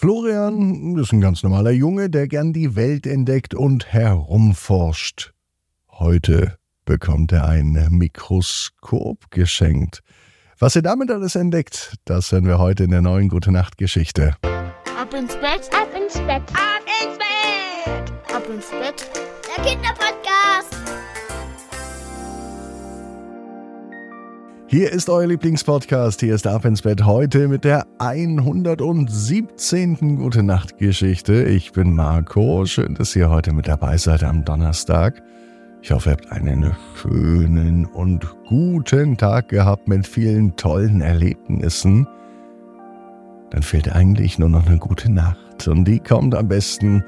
[0.00, 5.34] Florian ist ein ganz normaler Junge, der gern die Welt entdeckt und herumforscht.
[5.90, 10.00] Heute bekommt er ein Mikroskop geschenkt.
[10.58, 14.36] Was er damit alles entdeckt, das hören wir heute in der neuen Gute Nacht Geschichte.
[14.42, 19.10] Ab ins Bett, ab ins Bett, ab ins Bett, ab ins Bett.
[19.54, 20.89] Der Kinderpodcast.
[24.72, 26.20] Hier ist euer Lieblingspodcast.
[26.20, 30.16] Hier ist Ab ins Bett heute mit der 117.
[30.16, 31.42] Gute Nacht Geschichte.
[31.42, 32.64] Ich bin Marco.
[32.66, 35.24] Schön, dass ihr heute mit dabei seid am Donnerstag.
[35.82, 42.06] Ich hoffe, ihr habt einen schönen und guten Tag gehabt mit vielen tollen Erlebnissen.
[43.50, 45.66] Dann fehlt eigentlich nur noch eine gute Nacht.
[45.66, 47.02] Und die kommt am besten,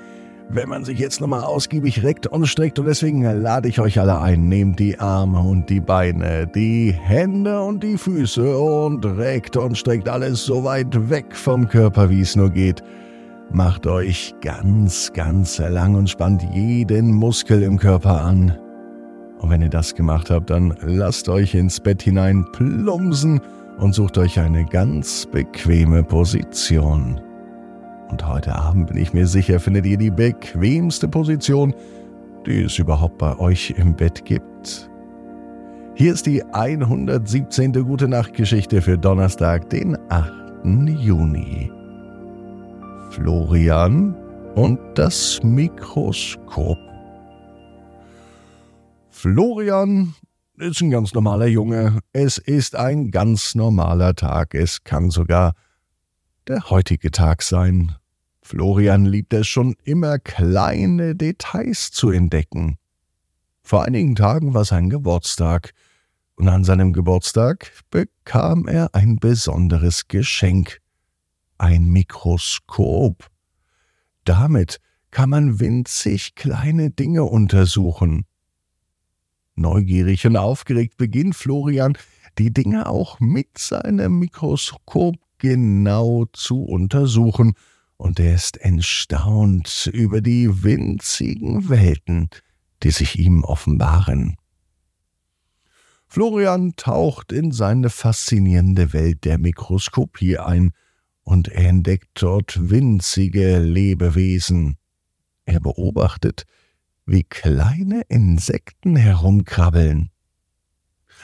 [0.48, 2.78] wenn man sich jetzt nochmal ausgiebig reckt und streckt.
[2.78, 4.48] Und deswegen lade ich euch alle ein.
[4.48, 10.08] Nehmt die Arme und die Beine, die Hände und die Füße und reckt und streckt
[10.08, 12.82] alles so weit weg vom Körper, wie es nur geht.
[13.50, 18.58] Macht euch ganz, ganz lang und spannt jeden Muskel im Körper an.
[19.38, 23.40] Und wenn ihr das gemacht habt, dann lasst euch ins Bett hinein plumpsen
[23.78, 27.20] und sucht euch eine ganz bequeme Position.
[28.12, 31.74] Und heute Abend bin ich mir sicher, findet ihr die bequemste Position,
[32.44, 34.90] die es überhaupt bei euch im Bett gibt.
[35.94, 37.72] Hier ist die 117.
[37.72, 40.30] Gute Nacht Geschichte für Donnerstag, den 8.
[41.00, 41.72] Juni.
[43.08, 44.14] Florian
[44.56, 46.76] und das Mikroskop.
[49.08, 50.14] Florian
[50.58, 52.00] ist ein ganz normaler Junge.
[52.12, 54.54] Es ist ein ganz normaler Tag.
[54.54, 55.54] Es kann sogar
[56.46, 57.96] der heutige Tag sein.
[58.52, 62.76] Florian liebt es schon immer, kleine Details zu entdecken.
[63.62, 65.72] Vor einigen Tagen war sein Geburtstag,
[66.34, 70.82] und an seinem Geburtstag bekam er ein besonderes Geschenk
[71.56, 73.26] ein Mikroskop.
[74.24, 74.80] Damit
[75.10, 78.26] kann man winzig kleine Dinge untersuchen.
[79.54, 81.96] Neugierig und aufgeregt beginnt Florian,
[82.36, 87.54] die Dinge auch mit seinem Mikroskop genau zu untersuchen
[88.02, 92.30] und er ist erstaunt über die winzigen Welten,
[92.82, 94.34] die sich ihm offenbaren.
[96.08, 100.72] Florian taucht in seine faszinierende Welt der Mikroskopie ein,
[101.22, 104.78] und er entdeckt dort winzige Lebewesen.
[105.44, 106.42] Er beobachtet,
[107.06, 110.10] wie kleine Insekten herumkrabbeln.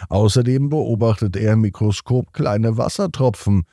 [0.09, 3.65] Außerdem beobachtet er im Mikroskop kleine Wassertropfen,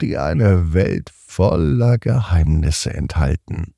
[0.00, 3.74] die eine Welt voller Geheimnisse enthalten.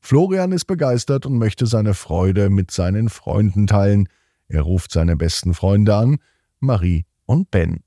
[0.00, 4.08] Florian ist begeistert und möchte seine Freude mit seinen Freunden teilen.
[4.48, 6.18] Er ruft seine besten Freunde an,
[6.58, 7.84] Marie und Ben.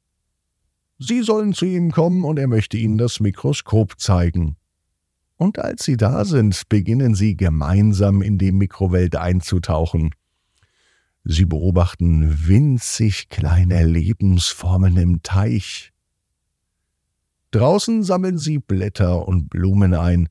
[0.97, 4.55] Sie sollen zu ihm kommen und er möchte ihnen das Mikroskop zeigen.
[5.35, 10.15] Und als sie da sind, beginnen sie gemeinsam in die Mikrowelt einzutauchen.
[11.25, 15.91] Sie beobachten winzig kleine Lebensformen im Teich,
[17.55, 20.27] Draußen sammeln sie Blätter und Blumen ein,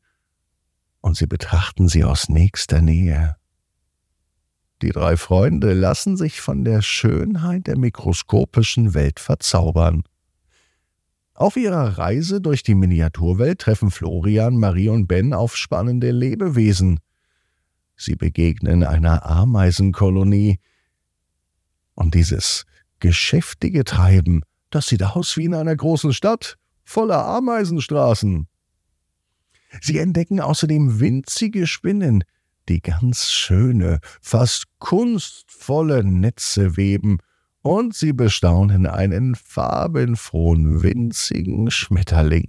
[1.01, 3.37] und sie betrachten sie aus nächster Nähe.
[4.83, 10.03] Die drei Freunde lassen sich von der Schönheit der mikroskopischen Welt verzaubern.
[11.33, 17.01] Auf ihrer Reise durch die Miniaturwelt treffen Florian, Marie und Ben auf spannende Lebewesen.
[17.97, 20.59] Sie begegnen einer Ameisenkolonie.
[21.95, 22.67] Und dieses
[23.01, 28.47] geschäftige Treiben, das sieht aus wie in einer großen Stadt voller Ameisenstraßen.
[29.81, 32.25] Sie entdecken außerdem winzige Spinnen,
[32.69, 37.19] die ganz schöne, fast kunstvolle Netze weben,
[37.63, 42.47] und sie bestaunen einen farbenfrohen, winzigen Schmetterling.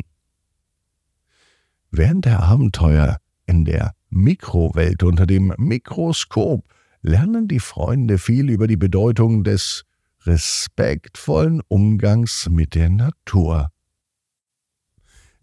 [1.89, 6.65] Während der Abenteuer in der Mikrowelt unter dem Mikroskop
[7.01, 9.83] lernen die Freunde viel über die Bedeutung des
[10.23, 13.69] respektvollen Umgangs mit der Natur.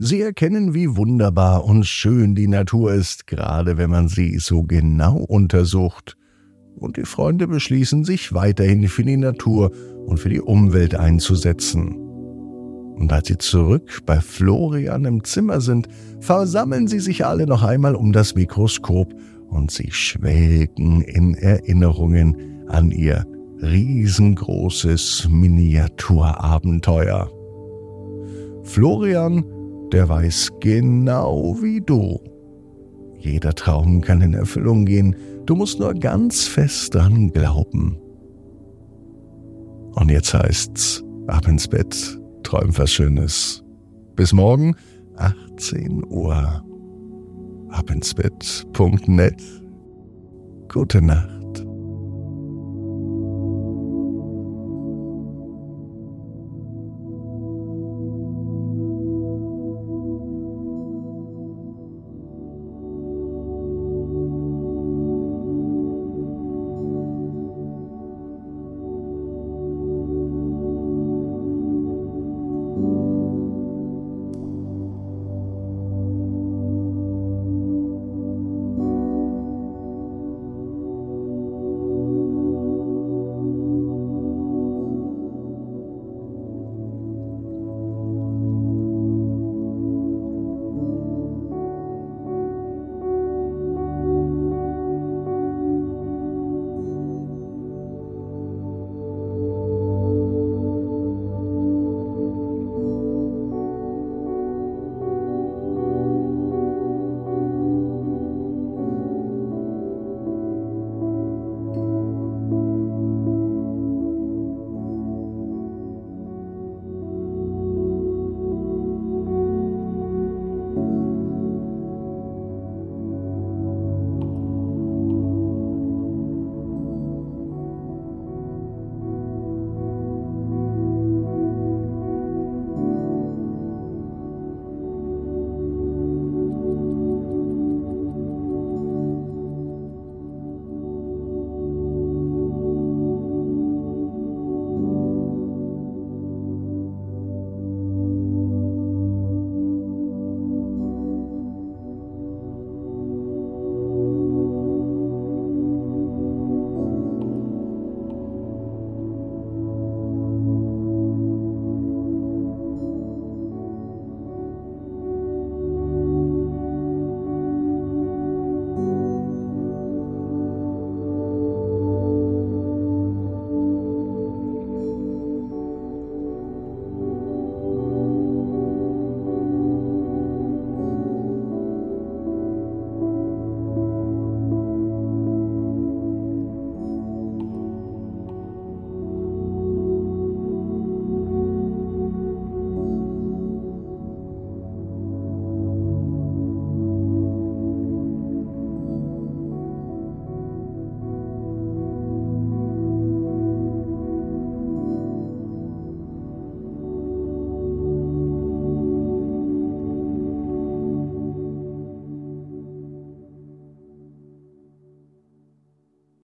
[0.04, 5.18] Sie erkennen, wie wunderbar und schön die Natur ist, gerade wenn man sie so genau
[5.18, 6.16] untersucht.
[6.74, 9.70] Und die Freunde beschließen, sich weiterhin für die Natur
[10.04, 11.94] und für die Umwelt einzusetzen.
[12.96, 15.86] Und als sie zurück bei Florian im Zimmer sind,
[16.18, 19.14] versammeln sie sich alle noch einmal um das Mikroskop
[19.50, 23.24] und sie schwelgen in Erinnerungen an ihr
[23.62, 27.30] riesengroßes Miniaturabenteuer.
[28.64, 29.44] Florian
[29.92, 32.20] der weiß genau wie du.
[33.18, 35.14] Jeder Traum kann in Erfüllung gehen,
[35.46, 37.98] du musst nur ganz fest dran glauben.
[39.94, 43.62] Und jetzt heißt's, ab ins Bett, träum was Schönes.
[44.16, 44.74] Bis morgen,
[45.16, 46.64] 18 Uhr.
[47.70, 49.42] Abinsbett.net.
[50.68, 51.41] Gute Nacht.